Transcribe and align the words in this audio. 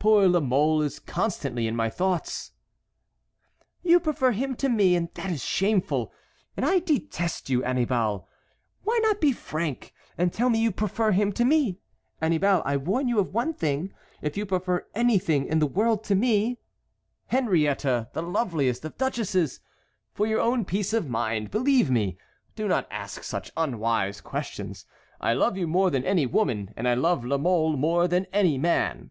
Poor 0.00 0.28
La 0.28 0.38
Mole 0.38 0.82
is 0.82 1.00
constantly 1.00 1.66
in 1.66 1.74
my 1.74 1.90
thoughts." 1.90 2.52
"You 3.82 3.98
prefer 3.98 4.30
him 4.30 4.54
to 4.54 4.68
me; 4.68 4.96
that 4.96 5.30
is 5.32 5.42
shameful! 5.42 6.12
and 6.56 6.64
I 6.64 6.78
detest 6.78 7.50
you, 7.50 7.64
Annibal! 7.64 8.28
Why 8.84 9.00
not 9.02 9.20
be 9.20 9.32
frank, 9.32 9.92
and 10.16 10.32
tell 10.32 10.50
me 10.50 10.60
you 10.62 10.70
prefer 10.70 11.10
him 11.10 11.32
to 11.32 11.44
me? 11.44 11.80
Annibal, 12.20 12.62
I 12.64 12.76
warn 12.76 13.08
you 13.08 13.18
of 13.18 13.34
one 13.34 13.52
thing: 13.54 13.92
if 14.22 14.36
you 14.36 14.46
prefer 14.46 14.86
anything 14.94 15.46
in 15.48 15.58
the 15.58 15.66
world 15.66 16.04
to 16.04 16.14
me"— 16.14 16.60
"Henriette, 17.26 17.80
the 18.12 18.22
loveliest 18.22 18.84
of 18.84 18.96
duchesses! 18.98 19.58
For 20.14 20.28
your 20.28 20.40
own 20.40 20.64
peace 20.64 20.92
of 20.92 21.08
mind, 21.08 21.50
believe 21.50 21.90
me, 21.90 22.18
do 22.54 22.68
not 22.68 22.86
ask 22.88 23.24
such 23.24 23.50
unwise 23.56 24.20
questions. 24.20 24.86
I 25.20 25.32
love 25.32 25.58
you 25.58 25.66
more 25.66 25.90
than 25.90 26.04
any 26.04 26.24
woman, 26.24 26.72
and 26.76 26.86
I 26.86 26.94
love 26.94 27.24
La 27.24 27.36
Mole 27.36 27.76
more 27.76 28.06
than 28.06 28.26
any 28.26 28.58
man." 28.58 29.10